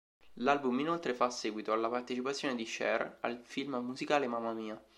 [0.37, 4.83] L'album inoltre fa seguito alla partecipazione di Cher al film musicale "Mamma Mia!